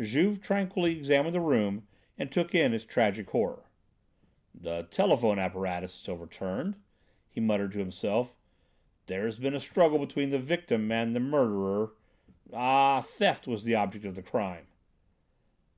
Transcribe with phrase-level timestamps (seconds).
[0.00, 1.86] Juve tranquilly examined the room,
[2.16, 3.66] and took in its tragic horror.
[4.54, 6.76] "The telephone apparatus is overturned,"
[7.28, 8.34] he muttered to himself.
[9.04, 11.92] "There has been a struggle between the victim and the murderer.
[12.54, 13.02] Ah!
[13.02, 14.66] theft was the object of the crime."